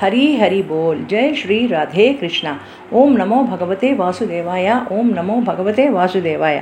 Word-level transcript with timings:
హరి 0.00 0.22
హరి 0.36 0.60
బోల్ 0.62 1.00
జై 1.06 1.24
శ్రీ 1.34 1.56
రాధే 1.66 2.06
కృష్ణ 2.12 2.48
ఓం 2.92 3.10
నమో 3.14 3.38
భగవతే 3.42 3.88
వాసుదేవాయ 3.92 4.68
ఓం 4.92 5.06
నమో 5.08 5.36
భగవతే 5.40 5.84
వాసుదేవాయ 5.88 6.56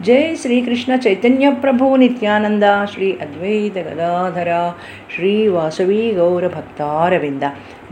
జై 0.00 0.22
శ్రీకృష్ణ 0.34 0.92
చైతన్య 1.06 1.50
ప్రభు 1.62 1.90
నిత్యానంద 1.96 2.68
శ్రీ 2.92 3.08
అద్వైత 3.20 3.78
గదాధర 3.88 4.52
శ్రీ 5.14 5.34
వాసవి 5.48 6.02
గౌర 6.12 6.46
భక్తారవింద 6.48 7.42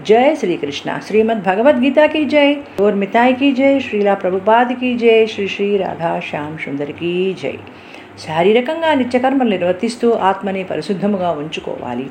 జై 0.07 0.29
శ్రీకృష్ణ 0.35 0.99
శ్రీమద్ 1.07 1.43
భగవద్గీత 1.43 1.99
की 2.09 2.23
जय 2.27 2.51
और 2.81 2.95
मिताई 2.95 3.35
की 3.35 3.51
जय 3.53 3.75
श्रीला 3.81 4.15
प्रभुपाद 4.17 4.71
की 4.81 4.93
जय 4.97 5.21
శ్రీ 5.35 5.47
శ్రీ 5.49 5.69
రాధా 5.79 6.13
శ్యామ్ 6.29 6.57
సుందర్ 6.59 6.95
की 6.95 7.13
జై 7.43 7.57
శారీరకంగా 8.19 8.91
నిత్యకర్మలు 8.95 9.51
నిర్వర్తిస్తూ 9.51 10.09
ఆత్మని 10.23 10.63
పరిశుద్ధముగా 10.65 11.31
ఉంచుకోవాలి 11.37 12.07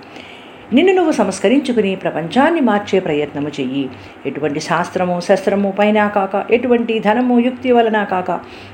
నిన్ను 0.73 0.93
నువ్వు 0.93 1.13
సంస్కరించుకుని 1.13 1.97
ప్రపంచాన్ని 1.97 2.61
మార్చే 2.61 3.01
ప్రయత్నము 3.01 3.49
చెయ్యి. 3.49 3.91
ఎటువంటి 4.27 4.61
శాస్త్రము 4.61 5.21
శస్త్రము 5.21 5.75
పైన 5.79 6.09
కాక 6.09 6.47
ఎటువంటి 6.51 6.99
ధనము 6.99 7.39
యుక్తి 7.39 7.73
వలన 7.73 8.05
కాక 8.05 8.31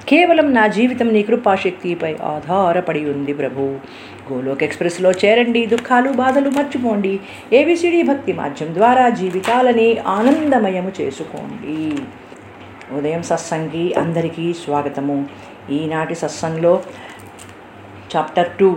కేవలం 0.08 0.54
నా 0.54 0.66
జీవితం 0.66 1.08
నీ 1.08 1.22
కృపాశక్తిపై 1.22 2.16
ఆధారపడి 2.22 3.04
ఉంది 3.10 3.32
ప్రభు. 3.32 3.60
గోలోక్ 4.32 4.62
ఎక్స్ప్రెస్లో 4.62 5.10
చేరండి 5.10 5.66
దుఃఖాలు 5.66 6.10
బాధలు 6.10 6.50
మర్చిపోండి. 6.50 7.20
ఏబిసిడి 7.52 8.02
భక్తి 8.02 8.32
మాధ్యం 8.32 8.74
ద్వారా 8.74 9.08
జీవితాలని 9.08 9.98
ఆనందమయము 9.98 10.92
చేసుకోండి. 11.00 12.02
ఉదయం 12.96 13.22
సత్సంగి 13.22 13.94
అందరికీ 13.94 14.52
స్వాగతము. 14.52 15.26
ఈనాటి 15.70 16.14
సత్సంగ్లో 16.14 16.82
చాప్టర్ 18.16 18.46
టూ 18.60 18.76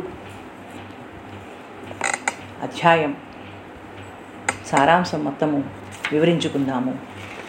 అధ్యాయం 2.61 3.17
సారాంశం 4.65 5.23
మొత్తము 5.23 5.63
వివరించుకుందాము. 6.11 6.91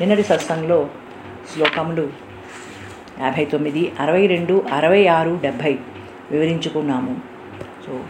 నిన్నటి 0.00 0.22
సత్సంగంలో 0.22 0.90
శ్లోకములు 1.52 2.12
యాభై 3.20 3.44
తొమ్మిది 3.44 3.92
అరవై 4.00 4.26
రెండు 4.26 4.64
అరవై 4.72 5.06
ఆరు 5.06 5.40
డెబ్భై 5.42 5.78
వివరించుకున్నాము. 6.30 7.20
సో 7.86 8.00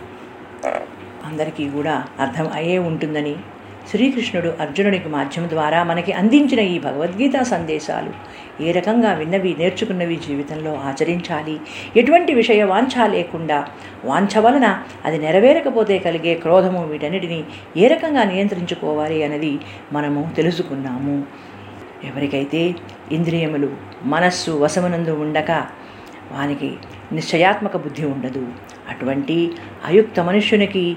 అందరికీ 1.24 1.70
కూడా 1.70 2.06
అర్థం 2.20 2.52
అయ్యే 2.52 2.78
ఉంటుందని 2.78 3.36
శ్రీకృష్ణుడు 3.90 4.52
అర్జునుడికి 4.60 5.08
మాధ్యమం 5.08 5.48
ద్వారా 5.48 5.82
మనకి 5.82 6.12
అందించిన 6.12 6.60
ఈ 6.60 6.78
భగవద్గీత 6.78 7.42
సందేశాలు 7.42 8.12
ఏ 8.62 8.72
రకంగా 8.72 9.12
విన్నవి 9.12 9.56
నేర్చుకున్నవి 9.58 10.16
జీవితంలో 10.16 10.74
ఆచరించాలి? 10.74 11.60
ఎటువంటి 11.96 12.34
విషయ 12.34 12.62
వాంఛ 12.62 13.06
లేకుండా 13.06 13.66
వాంఛ 14.04 14.38
వలన 14.38 14.82
అది 15.04 15.18
నెరవేరకపోతే 15.18 15.98
కలిగే 15.98 16.34
క్రోధము 16.34 16.86
వీటన్నిటిని 16.86 17.44
ఏ 17.76 17.86
రకంగా 17.86 18.24
నియంత్రించుకోవాలి 18.24 19.22
అనేది 19.22 19.58
మనము 19.92 20.32
తెలుసుకున్నాము. 20.36 21.24
ఎవరికైతే 22.04 22.74
ఇంద్రియములు 23.12 23.70
మనస్సు 24.02 24.50
వశమునందు 24.50 25.10
ఉండక 25.10 25.50
వానికి 26.32 26.72
నిశ్చయాత్మక 27.12 27.76
బుద్ధి 27.76 28.06
ఉండదు. 28.06 28.46
అటువంటి 28.88 29.52
అయుక్త 29.84 30.20
మనుష్యునికి 30.20 30.96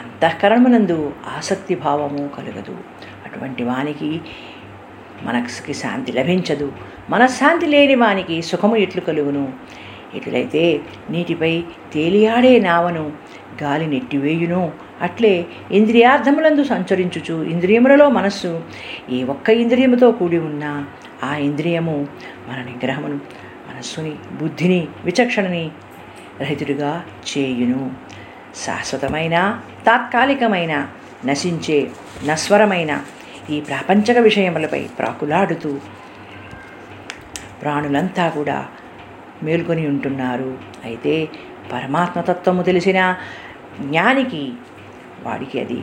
అంతఃకరణమునందు 0.00 1.12
ఆసక్తి 1.36 1.74
భావము 1.74 2.28
కలగదు. 2.28 2.76
అటువంటి 3.26 3.62
వానికి 3.62 4.20
మనస్సుకి 5.22 5.74
శాంతి 5.74 6.12
లభించదు. 6.12 6.72
మనశ్శాంతి 7.10 7.66
లేని 7.66 7.94
వానికి 7.94 8.42
సుఖము 8.42 8.76
ఎట్లు 8.76 9.00
కలుగును? 9.00 9.52
ఎట్లయితే 10.14 10.80
నీటిపై 11.10 11.64
తేలియాడే 11.94 12.60
నావను 12.60 13.12
గాలి 13.62 13.86
నెట్టివేయును 13.86 14.72
అట్లే 15.00 15.46
ఇంద్రియార్థములందు 15.70 16.64
సంచరించుచు 16.64 17.44
ఇంద్రియములలో 17.44 18.10
మనస్సు 18.10 18.62
ఏ 19.10 19.24
ఒక్క 19.24 19.50
ఇంద్రియముతో 19.50 20.12
కూడి 20.12 20.38
ఉన్నా 20.38 20.86
ఆ 21.24 21.36
ఇంద్రియము 21.36 22.06
మన 22.48 22.56
నిగ్రహమును 22.56 23.14
మనస్సుని 23.70 24.10
బుద్ధిని 24.10 24.88
విచక్షణని 25.04 25.70
రహితుడిగా 26.40 27.04
చేయును. 27.28 27.90
శాశ్వతమైన 28.56 29.60
తాత్కాలికమైన 29.86 30.88
నశించే 31.24 31.90
నస్వరమైన 32.24 33.02
ఈ 33.50 33.60
ప్రాపంచక 33.60 34.18
విషయములపై 34.18 34.82
ప్రాకులాడుతూ 34.98 35.78
ప్రాణులంతా 37.62 38.28
కూడా 38.28 38.68
మేల్కొని 39.42 39.86
ఉంటున్నారు. 39.86 40.58
అయితే 40.84 41.28
పరమాత్మతత్వము 41.72 42.62
తెలిసిన 42.62 43.16
జ్ఞానికి 43.80 44.52
వాడికి 45.22 45.60
అది 45.60 45.82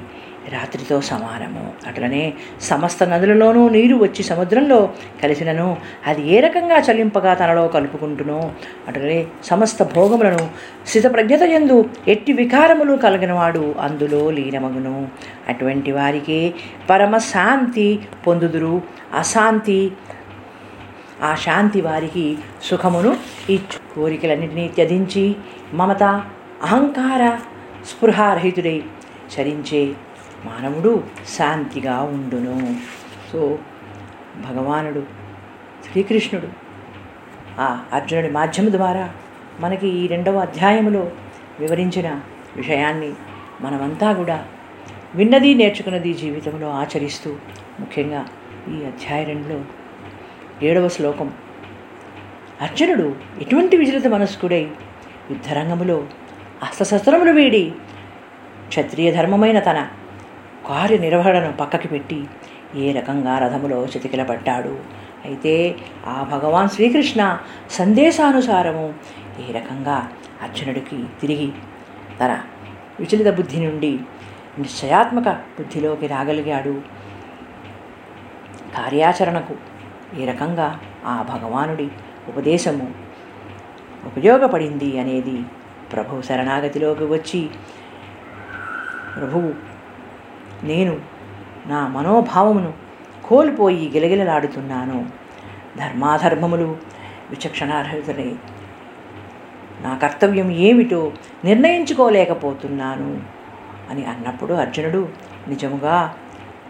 రాత్రితో 0.49 1.01
సమానము. 1.01 1.73
అట్లనే 1.87 2.33
సమస్త 2.61 3.03
నదులలోనూ 3.03 3.69
నీరు 3.69 3.95
వచ్చి 3.95 4.23
సముద్రంలో 4.23 4.89
కలిసినను. 5.23 5.77
అది 6.07 6.27
ఏ 6.33 6.39
రకంగా 6.39 6.79
చలింపగా 6.79 7.33
తనలో 7.33 7.67
కలుపుకుంటునో 7.67 8.51
అట్లనే 8.87 9.25
సమస్త 9.43 9.83
భోగములను 9.83 10.49
స్థితప్రజ్ఞత 10.87 11.41
ఎందు 11.41 11.89
ఎట్టి 12.07 12.33
వికారములు 12.33 12.95
కలిగినవాడు 12.95 13.75
అందులో 13.79 14.31
లీనమగును. 14.31 15.07
అటువంటి 15.49 15.91
వారికే 15.91 16.53
పరమశాంతి 16.89 17.99
పొందుదురు. 18.27 18.81
అశాంతి 19.17 19.91
ఆ 21.23 21.35
శాంతి 21.35 21.81
వారికి 21.81 22.37
సుఖమును 22.63 23.17
ఇచ్చు. 23.49 23.95
కోరికలన్నింటినీ 23.95 24.67
త్యజించి 24.67 25.35
మమత 25.73 26.03
అహంకార 26.63 27.37
స్పృహారహితుడై 27.85 28.83
చరించే 29.39 29.93
మానవుడు 30.45 31.03
శాంతిగా 31.37 32.01
ఉండును. 32.01 32.75
సో 33.31 33.59
భగవానుడు 34.49 35.03
శ్రీకృష్ణుడు 35.91 36.47
ఆ 37.59 37.83
అర్జునుడి 37.93 38.29
మాధ్యమం 38.29 38.71
ద్వారా 38.71 39.13
మనకి 39.59 39.87
ఈ 39.87 40.07
రెండవ 40.07 40.39
అధ్యాయములో 40.39 41.11
వివరించిన 41.59 42.21
విషయాన్ని 42.55 43.13
మనమంతా 43.61 44.13
కూడా 44.13 44.47
విన్నది 45.15 45.53
నేర్చుకున్నది 45.53 46.13
జీవితంలో 46.13 46.69
ఆచరిస్తూ 46.69 47.35
ముఖ్యంగా 47.79 48.25
ఈ 48.69 48.83
అధ్యాయ 48.83 49.23
రెండులో 49.23 49.61
ఏడవ 50.63 50.87
శ్లోకం. 50.87 51.33
అర్జునుడు 52.61 53.15
ఎటువంటి 53.41 53.77
విజృత 53.77 54.07
మనస్కుడై 54.07 54.61
యుద్ధరంగములో 55.31 56.07
అస్త్రశస్త్రములు 56.63 57.31
వీడి 57.31 57.71
క్షత్రియ 58.67 59.11
ధర్మమైన 59.11 59.59
తన 59.59 59.87
కార్యనిర్వహణను 60.67 61.51
పక్కకి 61.53 61.87
పెట్టి 61.87 62.27
ఏ 62.75 62.91
రకంగా 62.91 63.39
రథములో 63.39 63.85
చితికిలబడ్డాడు 63.85 64.79
అయితే 65.25 65.75
ఆ 66.07 66.23
భగవాన్ 66.31 66.69
శ్రీకృష్ణ 66.69 67.39
సందేశానుసారము 67.69 68.93
ఏ 69.49 69.51
రకంగా 69.51 70.09
అర్జునుడికి 70.43 71.05
తిరిగి 71.21 71.51
తన 72.21 72.41
విచలిత 72.99 73.33
బుద్ధి 73.33 73.65
నుండి 73.65 73.99
నిశ్చయాత్మక 74.59 75.29
బుద్ధిలోకి 75.29 76.07
రాగలిగాడు. 76.07 76.81
కార్యాచరణకు 78.75 79.55
ఏ 80.21 80.25
రకంగా 80.25 80.79
ఆ 81.05 81.15
భగవానుడి 81.21 81.87
ఉపదేశము 82.27 82.87
ఉపయోగపడింది 84.05 84.99
అనేది 84.99 85.37
ప్రభు 85.93 86.21
శరణాగతిలోకి 86.21 87.03
వచ్చి 87.03 87.49
ప్రభువు 89.15 89.66
నేను 90.63 90.97
నా 91.67 91.87
మనోభావమును 91.87 92.73
కోల్పోయి 93.25 93.89
గిలగిలలాడుతున్నాను. 93.89 95.09
ధర్మాధర్మములు 95.77 96.77
విచక్షణార్హతలే 97.29 98.35
నా 99.81 99.97
కర్తవ్యం 99.97 100.51
ఏమిటో 100.51 101.11
నిర్ణయించుకోలేకపోతున్నాను 101.45 103.21
అని 103.89 104.05
అన్నప్పుడు 104.05 104.53
అర్జునుడు 104.53 105.09
నిజముగా 105.47 106.15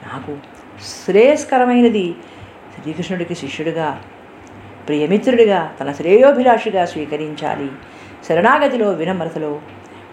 నాకు 0.04 0.38
శ్రేయస్కరమైనది 0.82 2.16
శ్రీకృష్ణుడికి 2.76 3.36
శిష్యుడిగా 3.36 4.02
ప్రియమిత్రుడిగా 4.88 5.76
తన 5.80 5.92
శ్రేయోభిలాషిగా 5.92 6.86
స్వీకరించాలి. 6.86 7.72
శరణాగతిలో 8.30 8.92
వినమ్రతలో 8.92 9.62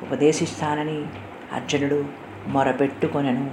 ఉపదేశిస్తానని 0.03 1.03
అర్జునుడు 1.53 2.05
మొరపెట్టుకొనను. 2.49 3.51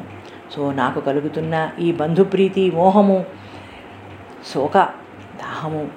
సో 0.51 0.71
నాకు 0.71 0.99
కలుగుతున్న 0.99 1.71
ఈ 1.79 1.91
బంధుప్రీతి 1.91 2.71
మోహము 2.71 3.25
శోక 4.53 4.77
దాహము 5.41 5.89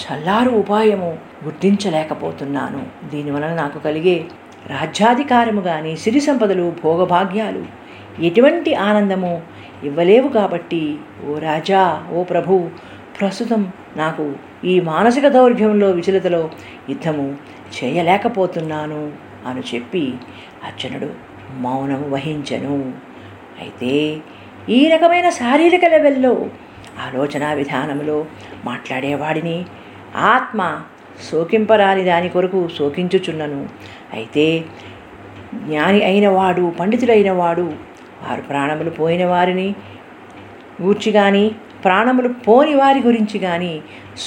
చల్లారు 0.00 0.50
ఉపాయము 0.50 1.18
గుర్తించలేకపోతున్నాను. 1.44 2.86
దీనివలన 3.10 3.54
నాకు 3.54 3.78
కలిగే 3.78 4.26
రాజ్యాధికారము 4.70 5.60
కానీ 5.60 5.96
సిరి 5.96 6.20
సంపదలు 6.20 6.72
భోగభాగ్యాలు 6.84 7.64
ఎటువంటి 8.24 8.74
ఆనందము 8.74 9.42
ఇవ్వలేవు 9.84 10.28
కాబట్టి 10.28 10.98
ఓ 11.28 11.38
రాజా 11.38 12.02
ఓ 12.12 12.22
ప్రభు 12.22 12.70
ప్రస్తుతం 13.20 13.72
నాకు 13.96 14.34
ఈ 14.64 14.80
మానసిక 14.80 15.28
దౌర్ఘ్యంలో 15.28 15.90
విచలితలో 15.90 16.50
యుద్ధము 16.88 17.36
చేయలేకపోతున్నాను 17.76 19.12
అని 19.46 19.62
చెప్పి 19.74 20.14
అర్జునుడు 20.64 21.27
మౌనము 21.50 22.08
వహించను. 22.08 22.92
అయితే 23.60 24.20
ఈ 24.68 24.88
రకమైన 24.88 25.28
శారీరక 25.28 25.84
లెవెల్లో 25.84 26.46
ఆలోచన 27.06 27.52
విధానంలో 27.52 28.26
మాట్లాడేవాడిని 28.64 29.66
ఆత్మ 30.16 30.80
శోకింపరాని 31.30 32.04
దాని 32.04 32.28
కొరకు 32.28 32.68
శోకించుచున్నను. 32.78 33.68
అయితే 34.12 34.64
జ్ఞాని 35.54 36.04
అయినవాడు 36.04 36.72
పండితుడైన 36.80 37.30
వాడు 37.30 37.72
వారు 38.28 38.42
ప్రాణములు 38.42 38.90
పోయిన 38.90 39.26
వారిని 39.26 39.74
గూర్చి 40.82 41.12
కానీ 41.12 41.50
ప్రాణములు 41.84 42.28
పోని 42.28 42.74
వారి 42.74 43.00
గురించి 43.00 43.38
కానీ 43.38 43.80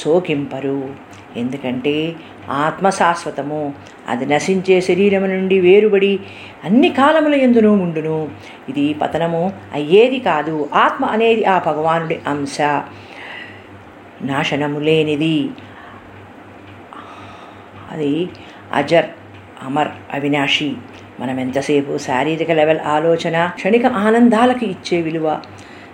శోకింపరు. 0.04 1.12
ఎందుకంటే 1.38 2.16
ఆత్మ 2.50 2.90
శాశ్వతము 2.90 3.74
అది 4.12 4.26
నశించే 4.26 4.82
శరీరము 4.82 5.26
నుండి 5.26 5.60
వేరుబడి 5.60 6.20
అన్ని 6.64 6.90
కాలముల 6.90 7.36
ఎందును 7.36 7.70
ఉండును. 7.70 8.30
ఇది 8.70 8.94
పతనము 8.94 9.54
అయ్యేది 9.74 10.20
కాదు. 10.20 10.70
ఆత్మ 10.74 11.06
అనేది 11.06 11.46
ఆ 11.46 11.60
భగవానుడి 11.60 12.20
అంశ. 12.28 12.62
నాశనము 14.22 14.80
లేనిది. 14.80 15.50
అది 17.92 18.30
అజర్ 18.74 19.06
అమర్ 19.64 19.88
అవినాశి. 20.14 20.74
మనం 21.20 21.40
ఎంతసేపు 21.40 21.98
శారీరక 21.98 22.52
లెవెల్ 22.52 22.80
ఆలోచన 22.80 23.52
క్షణిక 23.56 23.86
ఆనందాలకు 23.86 24.66
ఇచ్చే 24.66 25.02
విలువ 25.02 25.42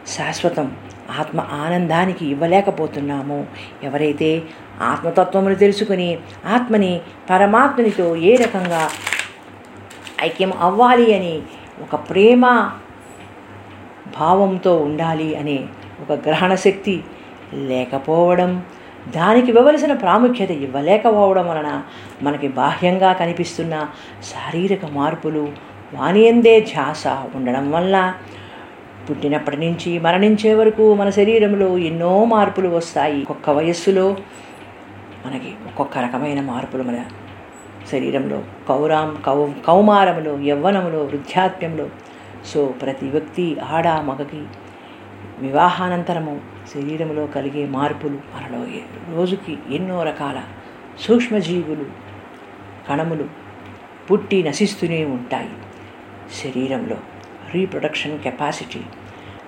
శాశ్వతం. 0.08 0.72
ఆత్మ 1.20 1.40
ఆనందానికి 1.52 2.26
ఇవ్వలేకపోతున్నాము. 2.26 3.48
ఎవరైతే 3.84 4.44
ఆత్మతత్వమును 4.82 5.56
తెలుసుకుని 5.56 6.18
ఆత్మని 6.46 7.02
పరమాత్మనితో 7.30 8.16
ఏ 8.16 8.36
రకంగా 8.36 8.90
ఐక్యం 10.24 10.52
అవ్వాలి 10.62 11.16
అని 11.16 11.42
ఒక 11.82 11.96
ప్రేమ 11.96 12.72
భావంతో 14.18 14.78
ఉండాలి 14.78 15.36
అనే 15.36 15.68
ఒక 16.02 16.12
గ్రహణ 16.12 16.56
శక్తి 16.56 17.04
లేకపోవడం 17.54 18.64
దానికి 19.16 19.48
ఇవ్వవలసిన 19.52 19.94
ప్రాముఖ్యత 19.94 20.52
ఇవ్వలేకపోవడం 20.52 21.48
వలన 21.48 21.82
మనకి 22.22 22.48
బాహ్యంగా 22.48 23.14
కనిపిస్తున్న 23.14 23.88
శారీరక 24.34 24.86
మార్పులు 24.86 25.48
వానియందే 25.94 26.60
ధ్యాస 26.60 27.08
ఉండడం 27.36 27.72
వల్ల 27.72 28.14
పుట్టినప్పటి 29.10 29.58
నుంచి 29.58 30.00
మరణించే 30.00 30.54
వరకు 30.54 30.96
మన 30.96 31.10
శరీరంలో 31.10 31.78
ఎన్నో 31.78 32.26
మార్పులు 32.26 32.70
వస్తాయి. 32.70 33.20
ఒక్కొక్క 33.20 33.50
వయస్సులో 33.50 34.18
మనకి 35.26 35.56
ఒక్కొక్క 35.66 35.98
రకమైన 35.98 36.42
మార్పులు 36.42 36.84
మన 36.84 37.06
శరీరంలో. 37.92 38.44
కౌరాం 38.68 39.22
కౌ 39.26 39.48
కౌమారములో 39.68 40.40
యవ్వనములో 40.40 41.04
వృద్ధాప్యంలో. 41.04 41.90
సో 42.46 42.66
ప్రతి 42.66 43.06
వ్యక్తి 43.06 43.60
ఆడ 43.60 43.88
మగకి 43.88 44.44
వివాహానంతరము 45.40 46.42
శరీరంలో 46.74 47.28
కలిగే 47.28 47.66
మార్పులు 47.68 48.14
మనలో 48.14 48.66
రోజుకి 49.18 49.58
ఎన్నో 49.70 50.04
రకాల 50.04 50.42
సూక్ష్మజీవులు 51.00 51.86
కణములు 52.90 53.26
పుట్టి 54.12 54.44
నశిస్తూనే 54.44 55.06
ఉంటాయి 55.06 55.50
శరీరంలో. 56.44 56.98
రీప్రొడక్షన్ 57.54 58.20
కెపాసిటీ 58.20 58.80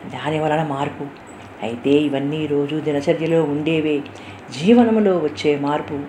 దాని 0.05 0.39
వలన 0.39 0.63
మార్పు. 0.63 1.07
అయితే 1.63 1.89
ఇవన్నీ 1.89 2.47
రోజు 2.47 2.75
దినచర్యలో 2.75 3.43
ఉండేవే. 3.43 3.99
జీవనములో 4.51 5.17
వచ్చే 5.17 5.59
మార్పు. 5.59 5.99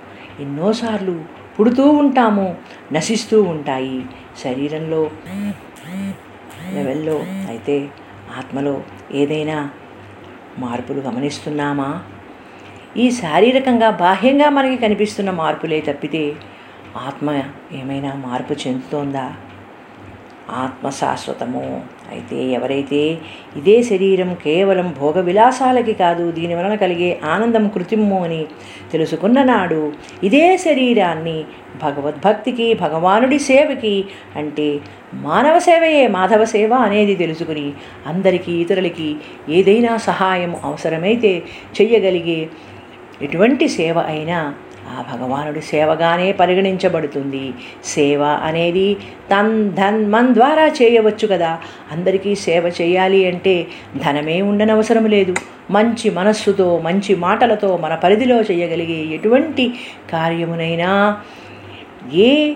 ఎన్నోసార్లు 0.40 1.25
పుడుతూ 1.60 1.90
ఉంటాము 1.90 2.56
నశిస్తూ 2.92 3.42
ఉంటాయి. 3.42 4.04
శరీరంలో 4.44 5.10
లెవెల్లో 6.72 7.16
అయితే 7.48 7.88
ఆత్మలో 8.37 8.82
ఏదైనా 9.12 9.70
మార్పులు 10.58 11.00
గమనిస్తున్నామా? 11.00 12.02
ఈ 12.96 13.10
శారీరకంగా 13.10 13.90
బాహ్యంగా 13.90 14.50
మనకి 14.50 14.76
కనిపిస్తున్న 14.76 15.31
మార్పులే 15.31 15.81
తప్పితే 15.81 16.37
ఆత్మ 16.96 17.42
ఏమైనా 17.72 18.14
మార్పు 18.14 18.69
చెందుతోందా? 18.69 19.37
ఆత్మ 20.58 20.91
శాశ్వతము 20.91 21.64
అయితే 22.11 22.38
ఎవరైతే 22.50 23.02
ఇదే 23.56 23.76
శరీరం 23.82 24.31
కేవలం 24.44 24.88
భోగ 24.99 25.17
విలాసాలకి 25.20 25.94
కాదు 25.94 26.25
దీని 26.31 26.55
వలన 26.55 26.75
కలిగే 26.75 27.11
ఆనందం 27.25 27.64
కృత్రిమము 27.69 28.19
అని 28.25 28.41
తెలుసుకున్న 28.93 29.43
నాడు 29.43 29.82
ఇదే 30.23 30.47
శరీరాన్ని 30.58 31.38
భగవద్భక్తికి 31.82 32.67
భగవానుడి 32.75 33.38
సేవకి 33.41 33.94
అంటే 34.37 34.69
మానవ 35.23 35.56
సేవయే 35.58 36.02
మాధవ 36.08 36.43
సేవ 36.47 36.73
అనేది 36.85 37.14
తెలుసుకుని 37.17 37.67
అందరికీ 38.06 38.52
ఇతరులకి 38.61 39.11
ఏదైనా 39.49 39.93
సహాయం 40.05 40.52
అవసరమైతే 40.64 41.32
చెయ్యగలిగే 41.81 42.41
ఎటువంటి 43.23 43.67
సేవ 43.69 43.99
అయినా 44.08 44.41
ఆ 44.90 45.04
భగవానుడి 45.12 45.62
సేవగానే 45.62 46.32
పరిగణించబడుతుంది. 46.32 47.52
సేవ 47.84 48.22
అనేది 48.25 48.94
తన్ 49.31 49.72
ధన్ 49.75 50.06
మన్ 50.06 50.34
ద్వారా 50.34 50.66
చేయవచ్చు 50.66 51.26
కదా. 51.26 51.58
అందరికీ 51.92 52.34
సేవ 52.34 52.72
చేయాలి 52.81 53.26
అంటే 53.26 53.66
ధనమే 53.96 54.42
ఉండనవసరం 54.42 55.06
లేదు. 55.06 55.34
మంచి 55.70 56.10
మనస్సుతో 56.10 56.78
మంచి 56.78 57.14
మాటలతో 57.14 57.76
మన 57.76 57.94
పరిధిలో 57.94 58.40
చేయగలిగే 58.40 59.00
ఎటువంటి 59.14 59.75
కార్యమునైనా 60.12 61.20
ఏ 62.12 62.54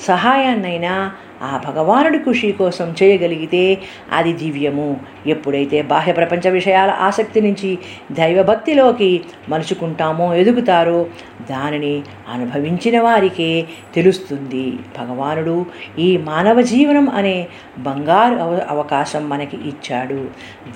సహాయాన్నైనా 0.00 1.12
ఆ 1.42 1.62
భగవానుడి 1.66 2.18
ఖుషి 2.18 2.52
కోసం 2.52 2.94
చేయగలిగితే 3.02 3.82
అది 4.12 4.32
దివ్యము. 4.32 5.00
ఎప్పుడైతే 5.26 5.82
బాహ్య 5.82 6.12
ప్రపంచ 6.12 6.50
విషయాల 6.50 6.90
ఆసక్తి 6.90 7.40
నుంచి 7.40 7.78
దైవభక్తిలోకి 8.12 9.20
మలుచుకుంటామో 9.48 10.34
ఎదుగుతారో 10.34 11.06
దానిని 11.50 12.02
అనుభవించిన 12.28 13.00
వారికే 13.00 13.66
తెలుస్తుంది. 13.94 14.72
భగవానుడు 15.00 15.66
ఈ 15.98 16.16
మానవ 16.16 16.60
జీవనం 16.60 17.10
అనే 17.10 17.48
బంగారు 17.78 18.34
అవ 18.34 18.60
అవకాశం 18.68 19.28
మనకి 19.28 19.56
ఇచ్చాడు. 19.56 20.28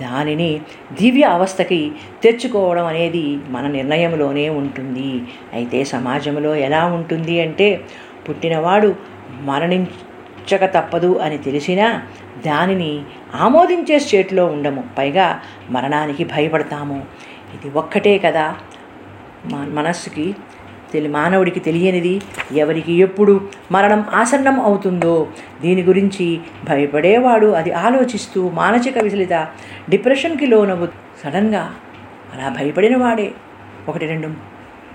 దానిని 0.02 0.60
దివ్య 0.92 1.22
అవస్థకి 1.22 1.92
తెచ్చుకోవడం 2.22 2.86
అనేది 2.86 3.38
మన 3.48 3.66
నిర్ణయంలోనే 3.66 4.48
ఉంటుంది. 4.48 5.22
అయితే 5.52 5.84
సమాజంలో 5.84 6.54
ఎలా 6.54 6.86
ఉంటుంది 6.86 7.40
అంటే 7.40 7.80
పుట్టినవాడు 8.28 8.94
మరణించక 10.52 10.74
తప్పదు 10.74 11.18
అని 11.18 11.38
తెలిసినా 11.38 12.02
దానిని 12.46 13.02
ఆమోదించే 13.34 13.98
స్టేట్లో 13.98 14.46
ఉండము. 14.46 14.84
పైగా 14.98 15.40
మరణానికి 15.70 16.24
భయపడతాము. 16.24 17.06
ఇది 17.54 17.78
ఒక్కటే 17.78 18.18
కదా. 18.18 18.56
మనస్సుకి 19.46 20.36
తెలి 20.92 21.08
మానవుడికి 21.08 21.60
తెలియనిది 21.60 22.20
ఎవరికి 22.52 22.92
ఎప్పుడు 22.92 23.48
మరణం 23.72 24.04
ఆసన్నం 24.14 24.60
అవుతుందో 24.60 25.28
దీని 25.60 25.82
గురించి 25.82 26.40
భయపడేవాడు 26.64 27.46
అది 27.46 27.72
ఆలోచిస్తూ 27.72 28.50
మానసిక 28.50 28.98
విచలిత 28.98 29.48
డిప్రెషన్కి 29.90 30.46
లోనవు 30.46 30.88
సడన్గా 31.24 31.74
అలా 32.34 32.48
భయపడిన 32.48 32.96
వాడే. 32.96 33.32
ఒకటి 33.88 34.06
రెండు 34.06 34.28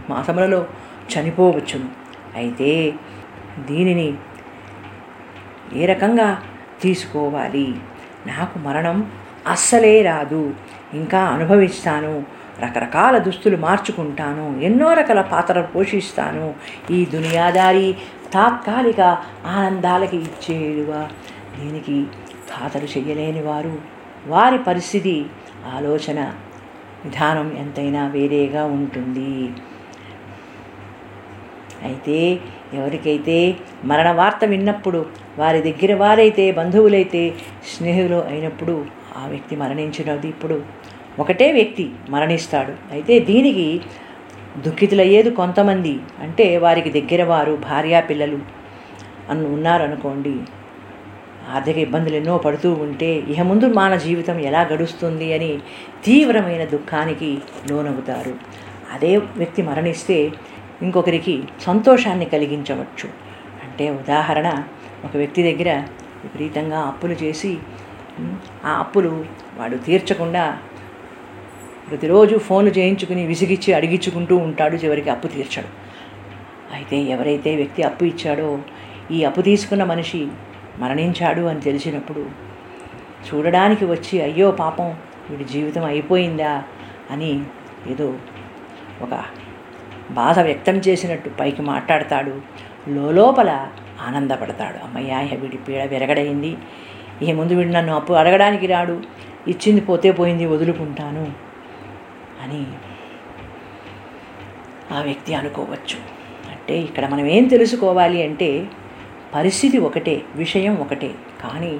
మాసములలో 0.10 0.66
చనిపోవచ్చును. 1.14 1.86
అయితే 2.36 2.94
దీనిని 3.70 4.14
ఏ 5.74 5.86
రకంగా 5.86 6.42
తీసుకోవాలి? 6.82 7.76
నాకు 8.28 8.60
మరణం 8.60 9.12
అస్సలే 9.48 10.02
రాదు. 10.02 10.54
ఇంకా 10.94 11.26
అనుభవిస్తాను. 11.26 12.24
రకరకాల 12.60 13.18
దుస్తులు 13.18 13.58
మార్చుకుంటాను. 13.58 14.60
ఎన్నో 14.62 14.94
రకాల 14.94 15.22
పాత్రలు 15.22 15.68
పోషిస్తాను. 15.68 16.54
ఈ 16.92 17.06
దునియాదారి 17.06 17.96
తాత్కాలిక 18.34 19.18
ఆనందాలకి 19.46 20.18
ఇచ్చేడుగా 20.18 21.10
దీనికి 21.60 22.06
ఖాతరు 22.50 23.00
చేయలేని 23.00 23.42
వారు. 23.42 23.78
వారి 24.28 24.58
పరిస్థితి 24.58 25.26
ఆలోచన 25.76 26.34
విధానం 27.06 27.58
ఎంతైనా 27.58 28.08
వేరేగా 28.08 28.66
ఉంటుంది. 28.66 29.52
అయితే 31.84 32.18
ఎవరికైతే 32.74 33.38
మరణ 33.86 34.12
వార్త 34.12 34.46
విన్నప్పుడు 34.46 35.06
వారి 35.40 35.60
దగ్గర 35.62 35.94
వారైతే 35.94 36.46
బంధువులైతే 36.52 37.24
స్నేహితులు 37.74 38.20
అయినప్పుడు 38.24 38.76
ఆ 39.18 39.24
వ్యక్తి 39.28 39.56
మరణించినది 39.56 40.28
ఇప్పుడు 40.28 40.58
ఒకటే 41.20 41.48
వ్యక్తి 41.52 41.86
మరణిస్తాడు. 42.10 42.74
అయితే 42.92 43.20
దీనికి 43.20 43.68
దుఃఖితులయ్యేది 44.66 45.30
కొంతమంది. 45.30 45.94
అంటే 46.22 46.58
వారికి 46.58 46.90
దగ్గర 46.90 47.24
వారు 47.24 47.54
భార్యా 47.68 48.00
పిల్లలు 48.00 48.40
అన్ 49.30 49.46
ఉన్నారనుకోండి 49.46 50.36
ఆర్థిక 51.54 51.78
ఇబ్బందులు 51.78 52.16
ఎన్నో 52.16 52.38
పడుతూ 52.38 52.70
ఉంటే 52.86 53.10
ఇహ 53.32 53.42
ముందు 53.44 53.66
మాన 53.66 53.94
జీవితం 53.96 54.38
ఎలా 54.40 54.62
గడుస్తుంది 54.72 55.28
అని 55.34 55.52
తీవ్రమైన 56.06 56.64
దుఃఖానికి 56.66 57.32
లోనవుతారు. 57.72 58.34
అదే 58.94 59.12
వ్యక్తి 59.38 59.62
మరణిస్తే 59.62 60.18
ఇంకొకరికి 60.84 61.44
సంతోషాన్ని 61.62 62.26
కలిగించవచ్చు. 62.26 63.10
అంటే 63.64 63.90
ఉదాహరణ 63.90 64.64
ఒక 65.06 65.18
వ్యక్తి 65.18 65.54
దగ్గర 65.54 65.84
విపరీతంగా 66.24 66.80
అప్పులు 66.80 67.14
చేసి 67.14 67.58
ఆ 68.66 68.70
అప్పులు 68.80 69.26
వాడు 69.58 69.78
తీర్చకుండా 69.78 70.58
ప్రతిరోజు 71.90 72.38
ఫోన్లు 72.38 72.72
చేయించుకుని 72.72 73.28
విసిగిచ్చి 73.28 73.74
అడిగించుకుంటూ 73.74 74.38
ఉంటాడు 74.38 74.76
చివరికి 74.76 75.10
అప్పు 75.10 75.28
తీర్చడు. 75.28 75.68
అయితే 76.74 76.98
ఎవరైతే 76.98 77.56
వ్యక్తి 77.56 77.84
అప్పు 77.84 78.04
ఇచ్చాడో 78.04 78.60
ఈ 79.12 79.24
అప్పు 79.24 79.42
తీసుకున్న 79.42 79.84
మనిషి 79.84 80.28
మరణించాడు 80.80 81.42
అని 81.42 81.62
తెలిసినప్పుడు 81.62 82.26
చూడడానికి 83.28 83.86
వచ్చి 83.86 84.22
అయ్యో 84.22 84.52
పాపం 84.52 84.96
వీడి 85.30 85.44
జీవితం 85.44 85.86
అయిపోయిందా? 85.86 86.64
అని 87.12 87.42
ఏదో 87.88 88.14
ఒక 89.02 89.24
బాధ 90.12 90.40
వ్యక్తం 90.40 90.74
చేసినట్టు 90.74 91.30
పైకి 91.30 91.62
మాట్లాడతాడు. 91.62 92.42
లోపల 92.90 93.68
ఆనందపడతాడు. 94.02 94.84
అమ్మయ్య 94.84 95.36
వీడి 95.36 95.58
పీడ 95.58 95.84
విరగడైంది. 95.84 96.58
ఈ 97.22 97.32
ముందు 97.32 97.54
వీడు 97.54 97.70
నన్ను 97.70 97.96
అప్పు 97.96 98.14
అడగడానికి 98.14 98.66
రాడు. 98.66 99.02
ఇచ్చింది 99.48 99.82
పోతే 99.82 100.12
పోయింది 100.12 100.46
వదులుకుంటాను 100.46 101.32
అని 102.44 102.66
ఆ 104.92 105.02
వ్యక్తి 105.02 105.34
అనుకోవచ్చు. 105.34 105.98
అంటే 106.52 106.78
ఇక్కడ 106.78 107.08
మనం 107.08 107.26
ఏం 107.26 107.48
తెలుసుకోవాలి 107.48 108.24
అంటే 108.24 108.66
పరిస్థితి 109.36 109.78
ఒకటే 109.78 110.22
విషయం 110.36 110.76
ఒకటే. 110.76 111.12
కానీ 111.44 111.80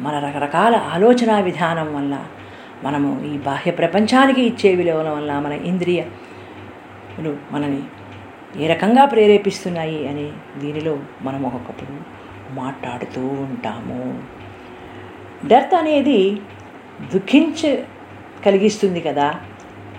మన 0.00 0.18
రకరకాల 0.18 0.76
ఆలోచన 0.76 1.40
విధానం 1.40 1.96
వల్ల 1.96 2.26
మనము 2.84 3.24
ఈ 3.24 3.38
బాహ్య 3.38 3.70
ప్రపంచానికి 3.70 4.42
ఇచ్చే 4.42 4.74
విలువల 4.74 5.08
వల్ల 5.08 5.38
మన 5.38 5.52
ఇంద్రియ 5.52 6.02
ఇంద్రియలు 7.18 7.36
మనని 7.52 7.82
ఏ 8.56 8.66
రకంగా 8.66 9.04
ప్రేరేపిస్తున్నాయి 9.04 10.08
అని 10.08 10.32
దీనిలో 10.58 10.98
మనం 11.22 11.44
ఒక్కొక్కప్పుడు 11.44 12.20
మాట్లాడుతూ 12.54 13.20
ఉంటాము. 13.20 14.22
డెర్త్ 15.46 15.74
అనేది 15.74 16.34
దుఃఖించ 17.14 17.76
కలిగిస్తుంది 18.46 19.00
కదా. 19.00 19.34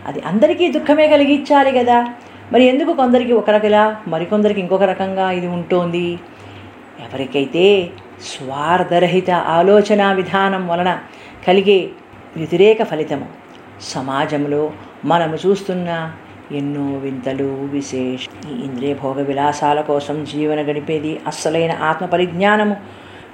అది 0.05 0.19
అందరికీ 0.19 0.71
దుఃఖమే 0.71 1.07
కలిగించాలి 1.07 1.71
కదా. 1.71 2.13
మరి 2.51 2.63
ఎందుకు 2.63 2.93
కొందరికి 2.93 3.33
ఒక 3.33 3.49
రకలా 3.49 4.01
మరికొందరికి 4.07 4.59
ఇంకొక 4.59 4.83
రకంగా 4.83 5.31
ఇది 5.31 5.47
ఉంటుంది? 5.47 6.19
ఎవరికైతే 6.99 7.89
స్వార్థరహిత 8.21 9.31
ఆలోచన 9.31 10.13
విధానం 10.13 10.67
వలన 10.67 10.99
కలిగే 11.47 11.89
వ్యతిరేక 12.37 12.83
ఫలితము 12.83 13.25
సమాజంలో 13.81 14.71
మనము 15.05 15.37
చూస్తున్న 15.47 16.13
ఎన్నో 16.55 16.97
వింతలు 16.97 17.49
విశేష 17.71 18.27
ఈ 18.51 18.55
ఇంద్రియ 18.63 18.93
భోగ 18.93 19.23
విలాసాల 19.23 19.81
కోసం 19.81 20.23
జీవన 20.23 20.61
గడిపేది 20.61 21.19
అస్సలైన 21.27 21.71
ఆత్మ 21.71 22.05
పరిజ్ఞానము 22.05 22.75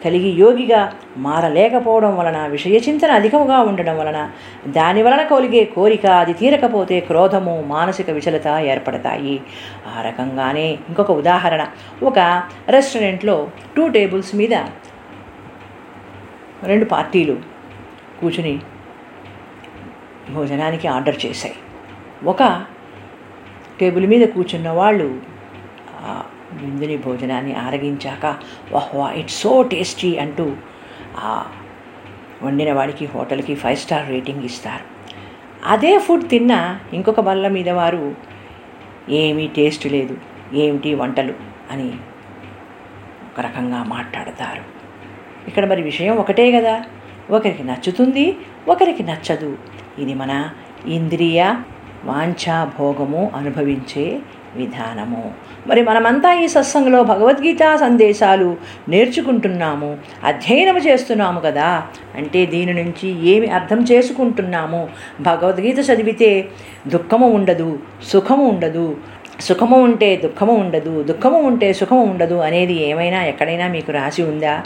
కలిగి 0.06 0.30
యోగిగా 0.30 0.94
మారలేకపోవడం 1.18 2.18
వలన 2.18 2.48
విషయ 2.48 2.78
చింతన 2.78 3.12
అధికముగా 3.12 3.60
ఉండడం 3.60 3.98
వలన 3.98 4.30
దాని 4.68 5.04
వలన 5.04 5.24
కలిగే 5.24 5.64
కోరిక 5.64 6.06
అది 6.06 6.34
తీరకపోతే 6.34 7.00
క్రోధము 7.00 7.64
మానసిక 7.68 8.10
విచలత 8.10 8.48
ఏర్పడతాయి. 8.48 9.42
ఆ 9.98 10.02
రకంగానే 10.02 10.68
ఇంకొక 10.72 11.12
ఉదాహరణ. 11.12 11.68
ఒక 12.04 12.20
రెస్టారెంట్లో 12.70 13.50
టూ 13.78 13.88
టేబుల్స్ 13.88 14.36
మీద 14.36 14.54
రెండు 16.64 16.86
పార్టీలు 16.86 17.38
కూర్చుని 18.22 18.60
భోజనానికి 20.34 20.88
ఆర్డర్ 20.88 21.26
చేశాయి. 21.26 21.56
ఒక 22.26 22.44
టేబుల్ 23.80 24.06
మీద 24.14 24.24
కూర్చున్న 24.36 24.70
వాళ్ళు 24.80 25.08
విందుని 26.60 26.96
భోజనాన్ని 27.06 27.54
ఆరగించాక 27.66 28.26
వాహ్వా 28.74 29.08
ఇట్స్ 29.20 29.40
సో 29.44 29.54
టేస్టీ 29.72 30.12
అంటూ 30.24 30.46
వండిన 32.46 32.72
వాడికి 32.78 33.06
హోటల్కి 33.14 33.54
ఫైవ్ 33.62 33.80
స్టార్ 33.84 34.10
రేటింగ్ 34.14 34.44
ఇస్తారు. 34.50 34.86
అదే 35.74 35.94
ఫుడ్ 36.06 36.26
తిన్న 36.34 36.54
ఇంకొక 36.94 37.22
బల్ల 37.28 37.48
మీద 37.58 37.70
వారు 37.80 38.04
ఏమీ 39.22 39.46
టేస్ట్ 39.58 39.86
లేదు 39.96 40.16
ఏమిటి 40.64 40.92
వంటలు 41.02 41.36
అని 41.72 41.90
ఒక 43.30 43.40
రకంగా 43.48 43.80
మాట్లాడతారు. 43.96 44.64
ఇక్కడ 45.50 45.66
మరి 45.72 45.82
విషయం 45.90 46.16
ఒకటే 46.24 46.46
కదా 46.58 46.76
ఒకరికి 47.36 47.64
నచ్చుతుంది 47.70 48.26
ఒకరికి 48.72 49.04
నచ్చదు. 49.10 49.52
ఇది 50.04 50.14
మన 50.22 50.32
ఇంద్రియ 50.98 51.42
వాంఛా 52.08 52.72
భోగము 52.80 53.32
అనుభవించే 53.36 54.20
విధానము. 54.56 55.32
మరి 55.68 55.82
మనమంతా 55.84 56.34
ఈ 56.34 56.48
సత్సంగంలో 56.48 57.04
భగవద్గీత 57.04 57.76
సందేశాలు 57.76 58.56
నేర్చుకుంటున్నాము 58.90 59.98
అధ్యయనం 60.24 60.78
చేస్తున్నాము 60.78 61.40
కదా. 61.40 61.84
అంటే 62.16 62.46
దీని 62.46 62.74
నుంచి 62.74 63.30
ఏమి 63.30 63.48
అర్థం 63.48 63.84
చేసుకుంటున్నాము? 63.84 64.90
భగవద్గీత 65.22 65.80
చదివితే 65.80 66.48
దుఃఖము 66.88 67.28
ఉండదు 67.28 67.80
సుఖము 68.04 68.46
ఉండదు. 68.50 68.98
సుఖము 69.42 69.78
ఉంటే 69.82 70.16
దుఃఖము 70.16 70.54
ఉండదు 70.54 71.04
దుఃఖము 71.04 71.40
ఉంటే 71.40 71.74
సుఖము 71.74 72.04
ఉండదు 72.04 72.36
అనేది 72.36 72.90
ఏమైనా 72.90 73.26
ఎక్కడైనా 73.26 73.68
మీకు 73.68 73.92
రాసి 73.92 74.24
ఉందా? 74.24 74.64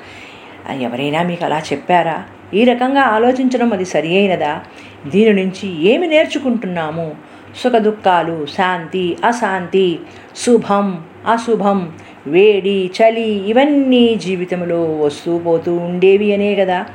ఎవరైనా 0.81 1.24
మీకు 1.24 1.45
అలా 1.45 1.60
చెప్పారా? 1.60 2.24
ఈ 2.53 2.63
రకంగా 2.63 3.01
ఆలోచించడం 3.01 3.74
అది 3.74 3.86
సరి 3.86 4.17
అయినదా? 4.17 4.62
దీని 5.07 5.45
నుంచి 5.45 5.89
ఏమి 5.89 6.07
నేర్చుకుంటున్నాము? 6.07 7.31
సుఖ 7.58 7.72
దుఃఖాలు 7.72 8.46
శాంతి 8.46 9.17
అశాంతి 9.25 10.00
శుభం 10.36 11.03
అశుభం 11.31 11.93
వేడి 12.27 12.91
చలి 13.01 13.50
ఇవన్నీ 13.50 14.15
జీవితంలో 14.15 14.98
వస్తూ 14.98 15.38
పోతూ 15.38 15.75
ఉండేవి 15.75 16.34
అనే 16.34 16.55
కదా. 16.55 16.86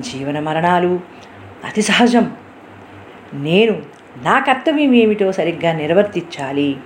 జీవన 0.00 0.40
మరణాలు 0.40 1.00
అతి 1.64 1.82
సహజం. 1.82 2.32
నేను 3.34 3.82
నా 4.24 4.38
కర్తవ్యం 4.38 4.94
ఏమిటో 4.94 5.32
సరిగ్గా 5.32 5.72
నిర్వర్తించాలి. 5.72 6.76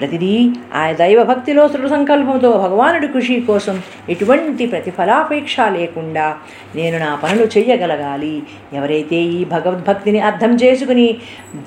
ప్రతిదీ 0.00 0.34
ఆ 0.74 0.82
దైవభక్తిలో 0.92 1.62
దృఢ 1.68 1.88
సంకల్పంతో 1.90 2.50
భగవానుడి 2.52 3.08
కృషి 3.08 3.36
కోసం 3.40 3.76
ఎటువంటి 4.08 4.66
ప్రతిఫలాపేక్ష 4.66 5.56
లేకుండా 5.70 6.26
నేను 6.74 6.98
నా 6.98 7.10
పనులు 7.14 7.46
చేయగలగాలి 7.56 8.42
ఎవరైతే 8.72 9.16
ఈ 9.16 9.44
భగవద్భక్తిని 9.44 10.20
అర్థం 10.20 10.54
చేసుకుని 10.54 11.08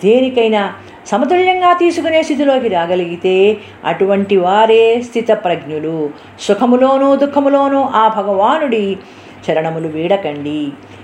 దేనికైనా 0.04 0.64
సమతుల్యంగా 1.08 1.74
తీసుకునే 1.74 2.20
స్థితిలోకి 2.24 2.68
రాగలిగితే 2.68 3.58
అటువంటి 3.86 4.36
వారే 4.38 4.84
స్థితప్రజ్ఞులు. 5.02 5.98
సుఖములోనూ 6.40 7.16
దుఃఖములోనూ 7.16 7.82
ఆ 7.82 8.06
భగవానుడి 8.18 8.86
చరణములు 9.46 9.88
వీడకండి. 9.88 10.62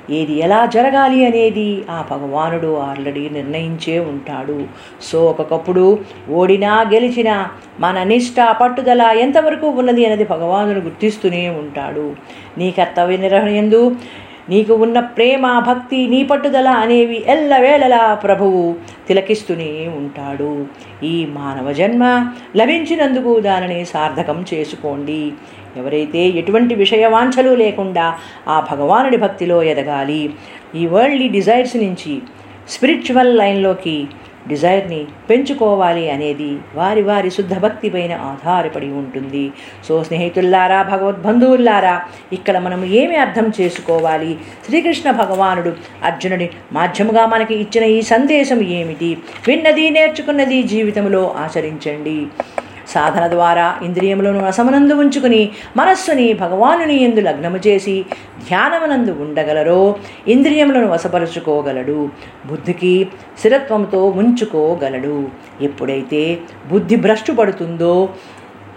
ఏది 0.09 0.33
ఎలా 0.33 0.65
జరగాలి 0.65 1.25
అనేది 1.25 1.83
ఆ 1.89 2.05
భగవానుడు 2.11 2.77
ఆల్రెడీ 2.77 3.29
నిర్ణయించే 3.29 3.99
ఉంటాడు. 3.99 4.67
సో 5.01 5.25
ఒకప్పుడు 5.25 5.99
ఓడినా 6.29 6.81
గెలిచినా 6.81 7.47
మన 7.79 8.03
నిష్ట 8.03 8.35
పట్టుదల 8.61 9.01
ఎంతవరకు 9.01 9.67
ఉన్నది 9.67 10.05
అనేది 10.05 10.23
భగవానుడు 10.23 10.79
గుర్తిస్తూనే 10.79 11.49
ఉంటాడు. 11.49 12.15
నీ 12.57 12.71
కర్తవ్య 12.71 13.17
నిర్వహణ 13.17 13.47
ఎందు 13.47 13.95
నీకు 14.49 14.73
ఉన్న 14.85 14.99
ప్రేమ 14.99 15.45
భక్తి 15.59 15.99
నీ 16.07 16.19
పట్టుదల 16.23 16.69
అనేవి 16.83 17.17
ఎల్లవేళలా 17.27 18.01
ప్రభువు 18.23 18.61
తిలకిస్తూనే 19.07 19.71
ఉంటాడు. 19.99 20.51
ఈ 21.03 21.15
మానవ 21.37 21.71
జన్మ 21.71 22.03
లభించినందుకు 22.55 23.33
దానిని 23.39 23.79
సార్థకం 23.85 24.39
చేసుకోండి. 24.53 25.21
ఎవరైతే 25.77 26.21
ఎటువంటి 26.41 26.75
విషయవాంఛలు 26.75 27.51
లేకుండా 27.63 28.05
ఆ 28.47 28.57
భగవానుడి 28.71 29.17
భక్తిలో 29.17 29.59
ఎదగాలి 29.73 30.21
ఈ 30.75 30.85
వరల్డ్లీ 30.85 31.27
డిజైర్స్ 31.37 31.77
నుంచి 31.85 32.15
స్పిరిచువల్ 32.73 33.33
లైన్లోకి 33.37 33.97
డిజైర్ని 34.47 35.07
పెంచుకోవాలి 35.29 36.11
అనేది 36.11 36.57
వారి 36.75 37.01
వారి 37.01 37.31
శుద్ధ 37.31 37.57
భక్తి 37.57 37.89
పైన 37.89 38.13
ఆధారపడి 38.13 38.87
ఉంటుంది. 38.87 39.51
సో 39.87 40.03
స్నేహితుల్లారా 40.03 40.83
భగవద్బంధువుల్లారా 40.83 42.01
ఇక్కడ 42.33 42.57
మనం 42.57 42.85
ఏమి 42.85 43.15
అర్థం 43.15 43.51
చేసుకోవాలి? 43.61 44.37
శ్రీకృష్ణ 44.65 45.11
భగవానుడు 45.11 45.73
అర్జునుడి 46.03 46.49
మాధ్యముగా 46.71 47.25
మనకి 47.25 47.55
ఇచ్చిన 47.55 47.83
ఈ 47.83 48.01
సందేశం 48.01 48.63
ఏమిటి? 48.63 49.17
విన్నది 49.47 49.89
నేర్చుకున్నది 49.89 50.63
జీవితంలో 50.63 51.35
ఆచరించండి. 51.37 52.27
సాధన 52.89 53.27
ద్వారా 53.27 53.79
ఇంద్రియములను 53.81 54.39
రసమునందు 54.47 54.93
ఉంచుకుని 54.93 55.41
మనస్సుని 55.77 56.33
భగవానుని 56.33 57.03
ఎందు 57.03 57.19
లగ్నము 57.19 57.57
చేసి 57.67 58.05
ధ్యానమునందు 58.47 59.11
ఉండగలరో 59.11 59.95
ఇంద్రియములను 60.27 60.87
వశపరుచుకోగలడు. 60.87 62.09
బుద్ధికి 62.45 63.07
స్థిరత్వంతో 63.37 64.01
ఉంచుకోగలడు. 64.05 65.17
ఎప్పుడైతే 65.61 66.39
బుద్ధి 66.71 66.95
భ్రష్టు 66.95 67.31
పడుతుందో 67.31 68.09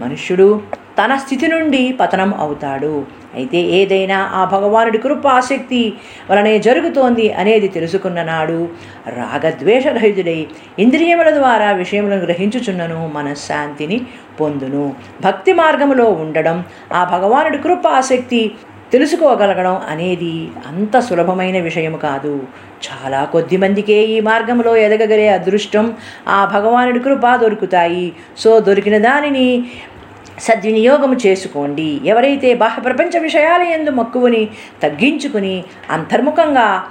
మనుష్యుడు 0.01 0.61
తన 0.99 1.17
స్థితి 1.17 1.47
నుండి 1.47 1.83
పతనం 2.01 2.35
అవుతాడు. 2.35 3.22
అయితే 3.35 3.61
ఏదైనా 3.61 4.19
ఆ 4.33 4.45
భగవానుడి 4.45 4.99
కృపాశక్తి 4.99 5.93
వలనే 6.31 6.59
జరుగుతోంది 6.59 7.33
అనేది 7.33 7.69
తెలుసుకున్న 7.69 8.23
నాడు 8.23 8.69
రాగద్వేషరహితుడై 9.09 10.47
ఇంద్రియముల 10.79 11.31
ద్వారా 11.31 11.73
విషయములను 11.73 12.21
గ్రహించుచున్నను 12.21 13.11
మనశ్శాంతిని 13.15 14.01
పొందును. 14.41 14.95
భక్తి 15.21 15.53
మార్గములో 15.53 16.05
ఉండడం 16.05 16.65
ఆ 16.93 17.05
భగవానుడి 17.05 17.59
కృపాశక్తి 17.59 18.51
తెలుసుకోగలగడం 18.93 19.77
అనేది 19.89 20.49
అంత 20.69 20.99
సులభమైన 20.99 21.61
విషయం 21.63 21.97
కాదు. 21.97 22.43
చాలా 22.87 23.25
కొద్ది 23.25 23.57
మందికే 23.57 24.03
ఈ 24.05 24.21
మార్గంలో 24.21 24.77
ఎదగగలే 24.77 25.29
అదృష్టం 25.29 25.95
ఆ 26.29 26.45
భగవానుడి 26.45 27.01
కృప 27.01 27.37
దొరుకుతాయి. 27.37 28.13
సో 28.39 28.61
దొరికిన 28.61 28.99
దానిని 28.99 29.65
సద్వినియోగం 30.41 31.19
చేసుకోండి. 31.27 32.01
ఎవరైతే 32.05 32.55
బాహ్య 32.55 32.83
ప్రపంచ 32.83 33.19
విషయాల 33.19 33.63
ఎందు 33.63 33.91
మక్కువని 33.91 34.49
తగ్గించుకుని 34.83 35.65
అంతర్ముఖంగా 35.91 36.85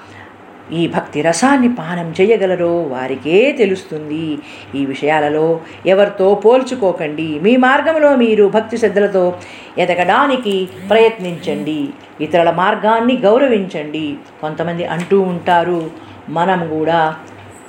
ఈ 0.73 0.87
భక్తి 0.87 1.21
రసాన్ని 1.21 1.75
పానం 1.75 2.13
చేయగలరో 2.21 2.81
వారికే 2.81 3.51
తెలుస్తుంది. 3.51 4.37
ఈ 4.75 4.85
విషయాలలో 4.85 5.59
ఎవరితో 5.85 6.35
పోల్చుకోకండి. 6.35 7.39
మీ 7.39 7.57
మార్గంలో 7.57 8.15
మీరు 8.15 8.47
భక్తి 8.47 8.77
శ్రద్ధలతో 8.77 9.33
ఎదగడానికి 9.77 10.69
ప్రయత్నించండి. 10.89 11.89
ఇతరుల 12.21 12.51
మార్గాన్ని 12.51 13.17
గౌరవించండి. 13.17 14.15
కొంతమంది 14.41 14.85
అంటూ 14.85 15.21
ఉంటారు 15.21 15.89
మనం 16.29 16.69
కూడా 16.69 17.15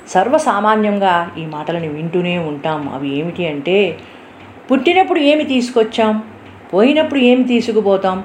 సర్వసామాన్యంగా 0.07 1.31
ఈ 1.37 1.45
మాటలను 1.45 1.89
వింటూనే 1.89 2.37
ఉంటాం. 2.37 2.93
అవి 2.93 3.19
ఏమిటి 3.19 3.47
అంటే 3.47 3.97
పుట్టినప్పుడు 4.71 5.19
ఏమి 5.19 5.43
తీసుకొచ్చాం? 5.43 6.23
పోయినప్పుడు 6.73 7.19
ఏమి 7.19 7.43
తీసుకుపోతాం? 7.43 8.23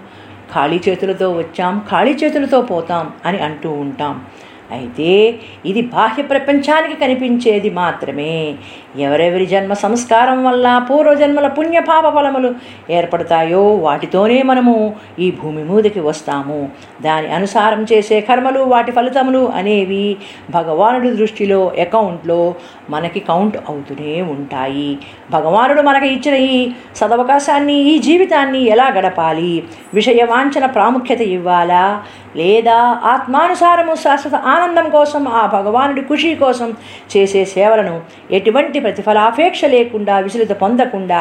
ఖాళీ 0.55 0.81
చేతులతో 0.89 1.33
వచ్చాం 1.33 1.83
ఖాళీ 1.91 2.13
చేతులతో 2.13 2.63
పోతాం 2.63 3.13
అని 3.25 3.39
అంటూ 3.39 3.71
ఉంటాం. 3.71 4.25
అయితే 4.71 5.35
ఇది 5.67 5.83
బాహ్య 5.83 6.23
ప్రపంచానికి 6.23 7.01
కనిపించేది 7.01 7.71
మాత్రమే. 7.71 8.55
ఎవరెవరి 8.99 9.47
జన్మ 9.47 9.73
సంస్కారం 9.73 10.45
వల్ల 10.45 10.87
పూర్వజన్మల 10.91 11.49
పుణ్యపాప 11.49 12.15
ఫలములు 12.15 12.55
ఏర్పడతాయో 12.91 13.75
వాటితోనే 13.75 14.43
మనము 14.43 14.95
ఈ 15.19 15.31
భూమి 15.31 15.65
మీదకి 15.65 16.01
వస్తాము. 16.01 16.69
దాని 17.03 17.29
అనుసారం 17.29 17.87
చేసే 17.93 18.21
కర్మలు 18.21 18.61
వాటి 18.61 18.93
ఫలితములు 18.93 19.49
అనేవి 19.49 20.17
భగవానుడి 20.51 21.11
దృష్టిలో 21.11 21.73
అకౌంట్లో 21.81 22.55
మనకి 22.91 23.21
కౌంట్ 23.21 23.57
అవుతూనే 23.57 24.23
ఉంటాయి. 24.23 24.99
భగవానుడు 25.31 25.83
మనకి 25.83 26.07
ఇచ్చిన 26.07 26.35
ఈ 26.35 26.71
సదవకాశాన్ని 26.97 27.75
ఈ 27.75 27.99
జీవితాన్ని 27.99 28.63
ఎలా 28.63 28.89
గడపాలి? 28.89 29.63
విషయ 29.95 30.25
వాంఛన 30.25 30.67
ప్రాముఖ్యత 30.67 31.21
ఇవ్వాలా? 31.21 32.03
లేదా 32.37 33.01
ఆత్మానుసారము 33.05 33.95
శాశ్వత 33.95 34.35
ఆనందం 34.59 34.87
కోసం 34.91 35.23
ఆ 35.41 35.43
భగవానుడి 35.47 36.03
ఖుషి 36.03 36.31
కోసం 36.35 36.69
చేసే 37.13 37.43
సేవలను 37.55 37.95
ఎటువంటి 38.31 38.81
ప్రతిఫలాపేక్ష 38.81 39.61
లేకుండా 39.75 40.17
విసులుత 40.19 40.55
పొందకుండా 40.63 41.21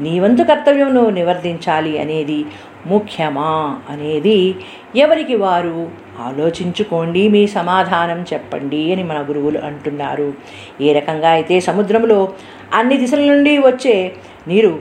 నీ 0.00 0.14
వంతు 0.20 0.42
కర్తవ్యంను 0.42 1.04
నివర్తించాలి 1.10 1.92
అనేది 1.98 2.40
ముఖ్యమా 2.86 3.52
అనేది 3.90 4.38
ఎవరికి 4.96 5.36
వారు 5.36 5.76
ఆలోచించుకోండి 6.20 7.22
మీ 7.28 7.42
సమాధానం 7.54 8.20
చెప్పండి 8.32 8.82
అని 8.92 9.04
మన 9.04 9.20
గురువులు 9.28 9.60
అంటున్నారు. 9.68 10.28
ఏ 10.80 10.90
రకంగా 10.92 11.30
అయితే 11.30 11.56
సముద్రంలో 11.60 12.18
అన్ని 12.72 12.98
దిశల 12.98 13.22
నుండి 13.32 13.54
వచ్చే 13.68 13.96
నీరు 14.48 14.74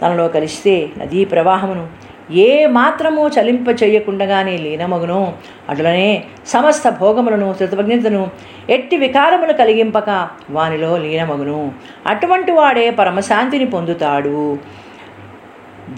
తనలో 0.00 0.26
కలిస్తే 0.28 0.74
నదీ 0.98 1.20
ప్రవాహమును 1.24 1.84
ఏ 2.30 2.66
మాత్రము 2.66 3.28
చలింప 3.28 3.82
చేయకుండగానే 3.82 4.56
లీనమగును. 4.56 5.34
అటులనే 5.68 6.24
సమస్త 6.46 6.88
భోగములను 6.88 7.54
శృతజ్ఞతను 7.58 8.30
ఎట్టి 8.70 8.96
వికారములు 8.96 9.52
కలిగింపక 9.52 10.28
వానిలో 10.50 10.98
లీనమగును. 10.98 11.72
అటువంటి 12.06 12.52
వాడే 12.52 12.90
పరమశాంతిని 12.90 13.66
పొందుతాడు. 13.66 14.58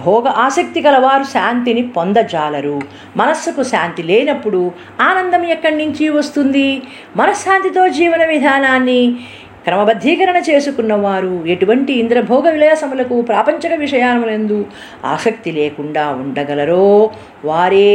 భోగ 0.04 0.28
ఆసక్తి 0.28 0.80
గలవారు 0.80 1.22
శాంతిని 1.22 1.82
పొందజాలరు. 1.82 2.80
మనస్సుకు 3.16 3.62
శాంతి 3.62 4.02
లేనప్పుడు 4.02 4.72
ఆనందం 5.00 5.44
ఎక్కడి 5.44 5.76
నుంచి 5.76 6.08
వస్తుంది? 6.08 6.82
మనశ్శాంతితో 7.16 7.88
జీవన 7.88 8.26
విధానాన్ని 8.26 9.16
క్రమబద్ధీకరణ 9.66 10.38
చేసుకున్నవారు 10.48 11.34
ఎటువంటి 11.46 11.92
ఇంద్రభోగ 11.92 12.50
విలాసములకు 12.50 13.16
ప్రాపంచక 13.22 13.72
విషయాలయందు 13.78 14.58
ఆసక్తి 15.06 15.52
లేకుండా 15.52 16.04
ఉండగలరో 16.16 16.86
వారే 17.44 17.90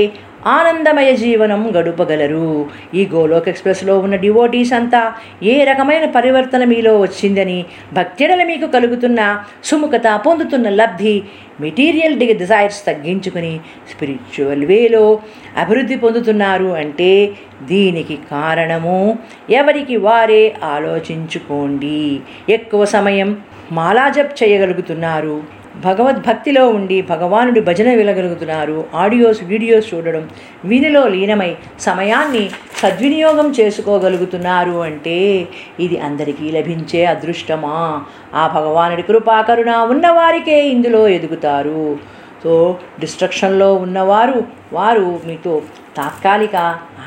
ఆనందమయ 0.48 1.14
జీవనం 1.14 1.72
గడుపగలరు. 1.76 2.70
ఈ 2.94 3.10
గోలోక్ 3.14 3.50
ఎక్స్ప్రెస్లో 3.50 4.00
ఉన్న 4.00 4.16
డివోటీస్ 4.16 4.74
అంతా 4.74 5.14
ఏ 5.44 5.64
రకమైన 5.64 6.06
పరివర్తన 6.06 6.64
మీలో 6.64 7.00
వచ్చిందని 7.00 7.66
భక్తిడల 7.94 8.44
మీకు 8.44 8.68
కలుగుతున్న 8.68 9.44
సుముఖత 9.64 10.22
పొందుతున్న 10.26 10.70
లబ్ధి 10.70 11.24
మెటీరియల్ 11.62 12.20
డి 12.20 12.34
డిజైర్స్ 12.34 12.86
తగ్గించుకుని 12.86 13.60
స్పిరిచువల్ 13.92 14.66
వేలో 14.66 15.20
అభివృద్ధి 15.58 15.96
పొందుతున్నారు 15.96 16.66
అంటే 16.66 17.32
దీనికి 17.62 18.20
కారణము 18.32 19.18
ఎవరికి 19.50 19.98
వారే 19.98 20.56
ఆలోచించుకోండి. 20.64 22.20
ఎక్కువ 22.50 22.86
సమయం 22.86 23.38
మాలాజప్ 23.72 24.44
చేయగలుగుతున్నారు. 24.44 25.61
భగవద్భక్తిలో 25.76 26.70
ఉండి 26.70 27.02
భగవానుడి 27.02 27.62
భజన 27.62 27.94
వినగలుగుతున్నారు. 27.94 28.84
ఆడియోస్ 28.96 29.44
వీడియోస్ 29.44 29.94
చూడడం 29.94 30.30
వీనిలో 30.66 31.08
లీనమై 31.08 31.56
సమయాన్ని 31.80 32.50
సద్వినియోగం 32.82 33.52
చేసుకోగలుగుతున్నారు 33.60 34.82
అంటే 34.82 35.48
ఇది 35.80 35.98
అందరికీ 35.98 36.52
లభించే 36.52 37.06
అదృష్టమా. 37.06 38.02
ఆ 38.34 38.48
భగవానుడి 38.48 39.02
కృపాకరుణ 39.02 39.70
ఉన్నవారికే 39.76 40.68
ఇందులో 40.68 41.08
ఎదుగుతారు. 41.08 42.00
సో 42.44 42.78
డిస్ట్రక్షన్లో 43.00 43.74
ఉన్నవారు 43.74 44.44
వారు 44.74 45.20
మీతో 45.26 45.62
తాత్కాలిక 45.98 46.56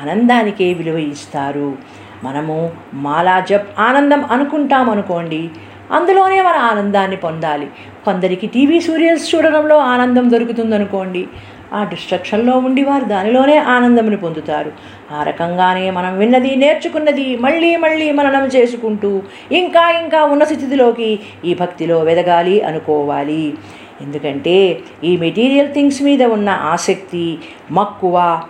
ఆనందానికే 0.03 0.73
విలువ 0.73 0.97
ఇస్తారు. 0.97 1.77
మనము 2.23 2.71
మాలా 2.93 3.39
జప్ 3.39 3.79
ఆనందం 3.79 4.25
అనుకుంటాం 4.25 4.89
అనుకోండి 4.89 5.49
అందులోనే 5.91 6.41
మన 6.41 6.55
ఆనందాన్ని 6.55 7.17
పొందాలి. 7.17 7.67
కొందరికి 8.05 8.47
టీవీ 8.47 8.81
సీరియల్స్ 8.81 9.35
చూడడంలో 9.35 9.77
ఆనందం 9.77 10.31
దొరుకుతుందనుకోండి. 10.31 11.27
ఆ 11.73 11.83
డిస్ట్రక్షన్లో 11.83 12.57
ఉండి 12.57 12.83
వారు 12.83 13.05
దానిలోనే 13.05 13.57
ఆనందమును 13.57 14.17
పొందుతారు. 14.17 14.71
ఆ 15.11 15.23
రకంగానే 15.23 15.91
మనం 15.91 16.17
విన్నది 16.17 16.55
నేర్చుకున్నది 16.55 17.37
మళ్ళీ 17.37 17.75
మళ్ళీ 17.75 18.11
మననం 18.11 18.47
చేసుకుంటూ 18.47 19.21
ఇంకా 19.51 19.89
ఇంకా 19.89 20.25
ఉన్న 20.25 20.43
స్థితిలోకి 20.43 21.19
ఈ 21.45 21.53
భక్తిలో 21.53 21.99
వెదగాలి 21.99 22.61
అనుకోవాలి. 22.61 23.53
ఎందుకంటే 24.01 24.79
ఈ 25.03 25.17
మెటీరియల్ 25.17 25.73
థింగ్స్ 25.73 26.03
మీద 26.03 26.23
ఉన్న 26.23 26.49
ఆసక్తి 26.49 27.37
మక్కువ 27.71 28.41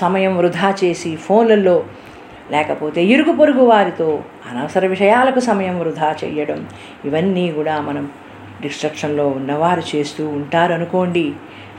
సమయం 0.00 0.38
వృధా 0.38 0.74
చేసి 0.84 1.16
ఫోన్లలో 1.16 1.84
లేకపోతే 2.52 3.04
ఇరుగు 3.04 3.32
పొరుగు 3.32 3.64
వారితో 3.64 4.08
అనవసర 4.50 4.86
విషయాలకు 4.86 5.40
సమయం 5.40 5.78
వృధా 5.78 6.16
చేయడం 6.24 6.68
ఇవన్నీ 7.04 7.52
కూడా 7.52 7.80
మనం 7.80 8.10
డిస్ట్రక్షన్లో 8.62 9.28
ఉన్నవారు 9.28 9.82
చేస్తూ 9.96 10.28
ఉంటారు 10.28 10.72
అనుకోండి 10.72 11.26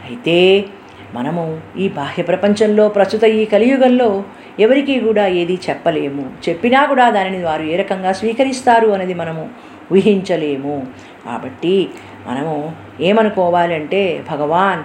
అయితే 0.10 0.66
మనము 1.14 1.62
ఈ 1.78 1.90
బాహ్య 1.90 2.24
ప్రపంచంలో 2.24 2.90
ప్రస్తుత 2.90 3.24
ఈ 3.24 3.46
కలియుగంలో 3.46 4.24
ఎవరికీ 4.60 5.00
కూడా 5.00 5.28
ఏది 5.28 5.60
చెప్పలేము. 5.70 6.24
చెప్పినా 6.50 6.86
కూడా 6.86 7.10
దానిని 7.10 7.44
వారు 7.44 7.64
ఏ 7.64 7.76
రకంగా 7.76 8.12
స్వీకరిస్తారు 8.12 8.88
అనేది 8.88 9.14
మనము 9.14 9.50
ఊహించలేము. 9.92 10.88
కాబట్టి 11.26 11.90
మనము 12.28 12.56
ఏమనుకోవాలంటే 13.00 14.24
భగవాన్ 14.32 14.84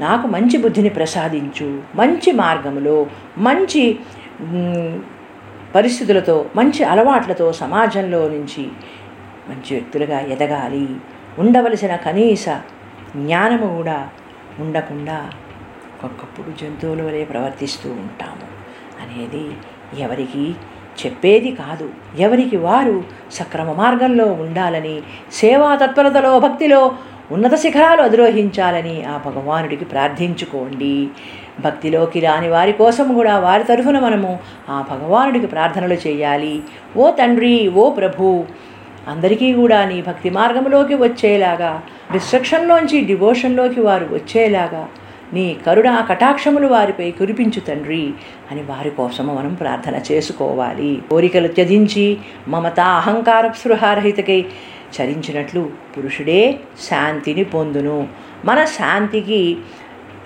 నాకు 0.00 0.26
మంచి 0.26 0.56
బుద్ధిని 0.58 0.88
ప్రసాదించు. 0.88 1.82
మంచి 1.94 2.32
మార్గంలో 2.32 3.06
మంచి 3.38 3.98
పరిస్థితులతో 5.74 6.46
మంచి 6.56 6.84
అలవాట్లతో 6.84 7.52
సమాజంలో 7.52 8.28
నుంచి 8.28 8.66
మంచి 9.48 9.72
వ్యక్తులుగా 9.72 10.20
ఎదగాలి. 10.20 10.88
ఉండవలసిన 11.38 11.96
కనీస 11.96 12.48
జ్ఞానము 13.16 13.76
కూడా 13.76 14.08
ఉండకుండా 14.58 15.30
ఒక్కొక్కప్పుడు 15.94 16.60
జంతువుల 16.60 17.02
వలె 17.02 17.24
ప్రవర్తిస్తూ 17.24 17.90
ఉంటాము. 17.90 18.50
అనేది 19.02 19.50
ఎవరికి 20.02 20.54
చెప్పేది 21.06 21.52
కాదు. 21.52 21.90
ఎవరికి 22.18 22.56
వారు 22.56 23.04
సక్రమ 23.32 23.72
మార్గంలో 23.72 24.24
ఉండాలని 24.24 25.02
సేవా 25.32 25.76
తత్పరతలో 25.76 26.38
భక్తిలో 26.38 26.96
ఉన్నత 27.30 27.54
శిఖరాలు 27.54 28.02
అధిరోహించాలని 28.02 29.04
ఆ 29.04 29.16
భగవానుడికి 29.26 29.84
ప్రార్థించుకోండి. 29.84 31.08
భక్తిలోకి 31.64 32.20
రాని 32.20 32.48
వారి 32.48 32.72
కోసం 32.72 33.14
కూడా 33.14 33.34
వారి 33.38 33.64
తరఫున 33.64 33.98
మనము 33.98 34.38
ఆ 34.68 34.76
భగవానుడికి 34.90 35.46
ప్రార్థనలు 35.46 35.98
చేయాలి. 36.06 36.54
ఓ 36.96 37.10
తండ్రి 37.10 37.68
ఓ 37.68 37.90
ప్రభు 37.90 38.44
అందరికీ 39.08 39.52
కూడా 39.52 39.84
నీ 39.84 39.98
భక్తి 40.02 40.30
మార్గంలోకి 40.30 40.94
వచ్చేలాగా 40.94 41.82
డిస్ట్రక్షన్లోంచి 42.12 43.00
డివోషన్లోకి 43.00 43.80
వారు 43.80 44.04
వచ్చేలాగా 44.12 44.88
నీ 45.32 45.56
కరుణ 45.66 46.04
కటాక్షములు 46.10 46.66
వారిపై 46.66 47.10
కురిపించు 47.10 47.60
తండ్రి 47.60 48.04
అని 48.50 48.62
వారి 48.62 48.90
కోసము 48.90 49.32
మనం 49.34 49.54
ప్రార్థన 49.54 49.96
చేసుకోవాలి. 50.12 51.02
కోరికలు 51.10 51.48
త్యజించి 51.48 52.06
మమత 52.48 52.80
అహంకార 52.80 53.48
స్పృహారహితకై 53.48 54.40
చరించినట్లు 54.94 55.70
పురుషుడే 55.96 56.40
శాంతిని 56.88 57.44
పొందును. 57.44 58.08
మన 58.44 58.64
శాంతికి 58.64 59.40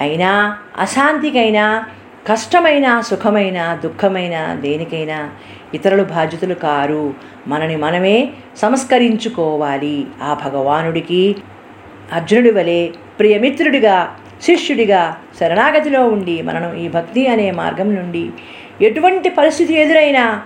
అయినా 0.01 0.59
అశాంతికైనా 0.79 1.85
కష్టమైన 2.27 3.01
సుఖమైన 3.01 3.81
దుఃఖమైన 3.85 4.59
దేనికైనా 4.61 5.31
ఇతరులు 5.75 6.03
బాధ్యతలు 6.03 6.55
కారు. 6.55 7.15
మనని 7.47 7.77
మనమే 7.77 8.31
సంస్కరించుకోవాలి. 8.57 10.07
ఆ 10.23 10.41
భగవానుడికి 10.45 11.37
అర్జునుడి 12.13 12.51
వలె 12.51 12.89
ప్రియమిత్రుడిగా 13.19 14.17
శిష్యుడిగా 14.43 15.17
శరణాగతిలో 15.41 16.05
ఉండి 16.05 16.43
మనను 16.43 16.75
ఈ 16.77 16.89
భక్తి 16.89 17.27
అనే 17.27 17.51
మార్గం 17.51 17.95
నుండి 17.95 18.31
ఎటువంటి 18.83 19.29
పరిస్థితి 19.29 19.75
ఎదురైనా 19.75 20.43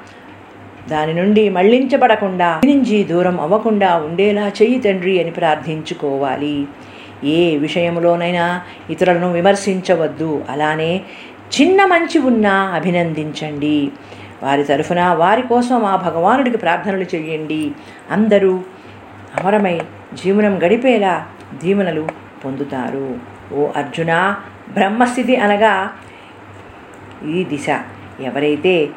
దాని 0.89 1.15
నుండి 1.15 1.49
మళ్ళించబడకుండా 1.49 2.61
నుంచి 2.65 3.05
దూరం 3.05 3.41
అవ్వకుండా 3.41 3.97
ఉండేలా 3.97 4.49
చెయ్యి 4.49 4.79
తండ్రి 4.79 5.23
అని 5.23 5.31
ప్రార్థించుకోవాలి. 5.31 6.67
ఏ 7.25 7.57
విషయంలోనైనా 7.57 8.61
ఇతరులను 8.91 9.33
విమర్శించవద్దు. 9.33 10.45
అలానే 10.49 11.01
చిన్న 11.61 11.85
మంచి 11.85 12.19
ఉన్నా 12.19 12.63
అభినందించండి. 12.63 13.93
వారి 14.43 14.65
తరఫున 14.65 15.03
వారి 15.03 15.43
కోసం 15.43 15.85
ఆ 15.85 15.97
భగవానుడికి 15.97 16.59
ప్రార్థనలు 16.59 17.07
చేయండి. 17.15 17.73
అందరూ 18.11 18.61
అమరమై 19.41 19.81
జీవనం 20.15 20.63
గడిపేలా 20.63 21.27
దీవెనలు 21.63 22.09
పొందుతారు. 22.45 23.19
ఓ 23.55 23.69
అర్జున 23.77 24.37
బ్రహ్మస్థితి 24.73 25.37
అనగా 25.37 25.91
ఈ 27.31 27.45
దిశ. 27.45 27.67
ఎవరైతే 28.21 28.89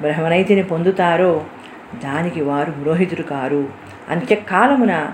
బ్రహ్మనైతిని 0.00 0.62
పొందుతారో 0.62 1.44
దానికి 2.04 2.40
వారు 2.40 2.70
పురోహితుడు 2.70 3.22
కారు. 3.22 3.68
అంత్యకాలమున 4.08 5.12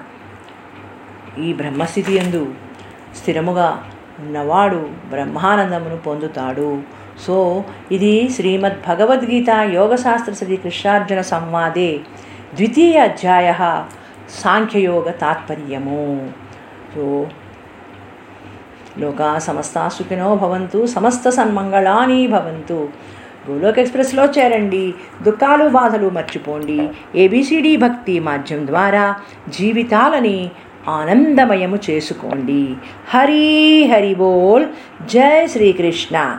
ఈ 1.38 1.52
బ్రహ్మస్థితి 1.52 2.14
ఎందు 2.14 2.54
స్థిరముగా 3.16 3.84
ఉన్నవాడు 4.20 4.88
బ్రహ్మానందమును 5.10 5.96
పొందుతాడు. 5.96 6.82
సో 7.20 7.64
ఇది 7.92 8.28
శ్రీమద్ 8.28 8.78
భగవద్గీత 8.88 9.50
యోగశాస్త్ర 9.50 10.32
శ్రీ 10.32 10.56
కృష్ణార్జున 10.56 11.20
సంవాదే 11.20 12.00
ద్వితీయ 12.54 12.98
అధ్యాయ 12.98 13.54
సాంఖ్యయోగ 14.30 15.10
తాత్పర్యము. 15.10 16.32
సో 16.94 17.26
లోకా 18.98 19.38
సమస్త 19.38 19.88
సుఖినో 19.88 20.34
భవంతు 20.34 20.86
సమస్త 20.86 21.28
సన్మంగళాని 21.28 22.26
భవంతు. 22.26 22.88
గోలోక్ 23.50 23.78
ఎక్స్ప్రెస్లో 23.78 24.24
చేరండి. 24.24 24.94
దుఃఖాలు 25.22 25.68
బాధలు 25.68 26.08
మర్చిపోండి. 26.08 26.88
ఏబిసిడి 27.14 27.76
భక్తి 27.76 28.20
మాధ్యం 28.20 28.66
ద్వారా 28.66 29.14
జీవితాలని 29.48 30.50
ఆనందమయము 30.88 31.78
చేసుకోండి. 31.90 32.74
హరి 33.08 33.86
హరి 33.92 34.14
బోల్. 34.14 34.66
జై 35.08 35.46
శ్రీకృష్ణ 35.46 36.38